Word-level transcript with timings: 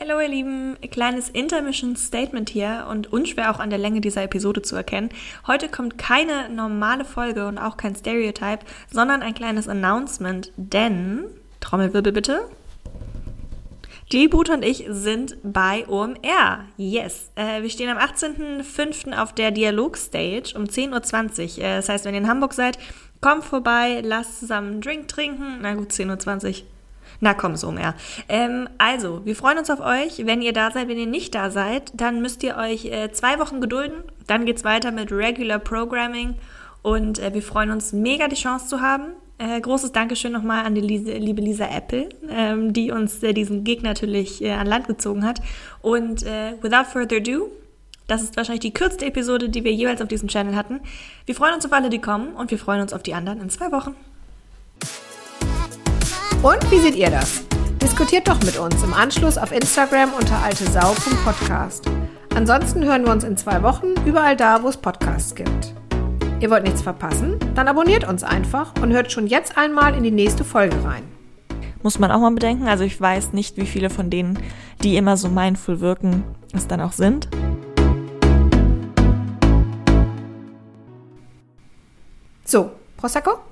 Hallo 0.00 0.18
ihr 0.20 0.28
Lieben, 0.28 0.78
kleines 0.90 1.28
Intermission 1.28 1.96
Statement 1.96 2.48
hier 2.48 2.86
und 2.90 3.12
unschwer 3.12 3.50
auch 3.50 3.60
an 3.60 3.68
der 3.68 3.78
Länge 3.78 4.00
dieser 4.00 4.22
Episode 4.22 4.62
zu 4.62 4.74
erkennen. 4.74 5.10
Heute 5.46 5.68
kommt 5.68 5.98
keine 5.98 6.48
normale 6.48 7.04
Folge 7.04 7.46
und 7.46 7.58
auch 7.58 7.76
kein 7.76 7.94
Stereotype, 7.94 8.64
sondern 8.90 9.20
ein 9.22 9.34
kleines 9.34 9.68
Announcement, 9.68 10.50
denn, 10.56 11.26
Trommelwirbel 11.60 12.10
bitte, 12.10 12.48
die 14.12 14.28
Boot 14.28 14.48
und 14.48 14.64
ich 14.64 14.86
sind 14.88 15.36
bei 15.42 15.86
OMR. 15.86 16.64
Yes. 16.78 17.30
Äh, 17.34 17.60
wir 17.60 17.68
stehen 17.68 17.90
am 17.90 17.98
18.05. 17.98 19.14
auf 19.16 19.34
der 19.34 19.50
Dialogstage 19.50 20.54
um 20.56 20.64
10.20 20.64 21.58
Uhr. 21.58 21.64
Äh, 21.64 21.76
das 21.76 21.90
heißt, 21.90 22.06
wenn 22.06 22.14
ihr 22.14 22.22
in 22.22 22.28
Hamburg 22.28 22.54
seid, 22.54 22.78
kommt 23.20 23.44
vorbei, 23.44 24.00
lasst 24.02 24.40
zusammen 24.40 24.72
einen 24.72 24.80
Drink 24.80 25.08
trinken. 25.08 25.58
Na 25.60 25.74
gut, 25.74 25.90
10.20 25.90 26.62
Uhr 26.62 26.66
na 27.20 27.34
komm, 27.34 27.56
so 27.56 27.70
mehr. 27.70 27.94
Ähm, 28.28 28.68
also, 28.78 29.24
wir 29.24 29.36
freuen 29.36 29.58
uns 29.58 29.70
auf 29.70 29.80
euch. 29.80 30.26
Wenn 30.26 30.42
ihr 30.42 30.52
da 30.52 30.70
seid, 30.70 30.88
wenn 30.88 30.98
ihr 30.98 31.06
nicht 31.06 31.34
da 31.34 31.50
seid, 31.50 31.92
dann 31.94 32.20
müsst 32.20 32.42
ihr 32.42 32.56
euch 32.56 32.86
äh, 32.86 33.12
zwei 33.12 33.38
Wochen 33.38 33.60
gedulden. 33.60 34.02
Dann 34.26 34.44
geht's 34.44 34.64
weiter 34.64 34.90
mit 34.90 35.12
Regular 35.12 35.58
Programming. 35.58 36.34
Und 36.82 37.18
äh, 37.18 37.32
wir 37.32 37.42
freuen 37.42 37.70
uns 37.70 37.92
mega, 37.92 38.28
die 38.28 38.36
Chance 38.36 38.66
zu 38.66 38.80
haben. 38.80 39.12
Äh, 39.38 39.60
großes 39.60 39.92
Dankeschön 39.92 40.32
nochmal 40.32 40.64
an 40.64 40.74
die 40.74 40.80
Lise, 40.80 41.12
liebe 41.12 41.40
Lisa 41.40 41.66
Apple, 41.66 42.08
ähm, 42.30 42.72
die 42.72 42.90
uns 42.90 43.22
äh, 43.22 43.32
diesen 43.32 43.64
Gig 43.64 43.82
natürlich 43.82 44.42
äh, 44.42 44.52
an 44.52 44.66
Land 44.66 44.86
gezogen 44.86 45.24
hat. 45.24 45.40
Und 45.80 46.22
äh, 46.24 46.54
without 46.60 46.84
further 46.84 47.16
ado, 47.16 47.50
das 48.06 48.22
ist 48.22 48.36
wahrscheinlich 48.36 48.60
die 48.60 48.74
kürzeste 48.74 49.06
Episode, 49.06 49.48
die 49.48 49.64
wir 49.64 49.72
jeweils 49.72 50.02
auf 50.02 50.08
diesem 50.08 50.28
Channel 50.28 50.54
hatten. 50.54 50.80
Wir 51.26 51.34
freuen 51.34 51.54
uns 51.54 51.64
auf 51.64 51.72
alle, 51.72 51.88
die 51.88 52.00
kommen 52.00 52.34
und 52.34 52.50
wir 52.50 52.58
freuen 52.58 52.82
uns 52.82 52.92
auf 52.92 53.02
die 53.02 53.14
anderen 53.14 53.40
in 53.40 53.50
zwei 53.50 53.72
Wochen. 53.72 53.96
Und 56.42 56.68
wie 56.72 56.80
seht 56.80 56.96
ihr 56.96 57.08
das? 57.08 57.44
Diskutiert 57.80 58.26
doch 58.26 58.42
mit 58.42 58.58
uns 58.58 58.82
im 58.82 58.92
Anschluss 58.92 59.38
auf 59.38 59.52
Instagram 59.52 60.12
unter 60.12 60.42
altesau.podcast. 60.42 61.84
Ansonsten 62.34 62.82
hören 62.84 63.04
wir 63.04 63.12
uns 63.12 63.22
in 63.22 63.36
zwei 63.36 63.62
Wochen 63.62 63.94
überall 64.04 64.36
da, 64.36 64.60
wo 64.64 64.68
es 64.68 64.76
Podcasts 64.76 65.36
gibt. 65.36 65.72
Ihr 66.40 66.50
wollt 66.50 66.64
nichts 66.64 66.82
verpassen? 66.82 67.38
Dann 67.54 67.68
abonniert 67.68 68.08
uns 68.08 68.24
einfach 68.24 68.74
und 68.82 68.92
hört 68.92 69.12
schon 69.12 69.28
jetzt 69.28 69.56
einmal 69.56 69.94
in 69.94 70.02
die 70.02 70.10
nächste 70.10 70.42
Folge 70.42 70.74
rein. 70.84 71.04
Muss 71.84 72.00
man 72.00 72.10
auch 72.10 72.18
mal 72.18 72.32
bedenken. 72.32 72.66
Also 72.66 72.82
ich 72.82 73.00
weiß 73.00 73.34
nicht, 73.34 73.56
wie 73.56 73.66
viele 73.66 73.88
von 73.88 74.10
denen, 74.10 74.36
die 74.82 74.96
immer 74.96 75.16
so 75.16 75.28
mindful 75.28 75.78
wirken, 75.78 76.24
es 76.52 76.66
dann 76.66 76.80
auch 76.80 76.92
sind. 76.92 77.28
So, 82.44 82.72
Prosecco? 82.96 83.42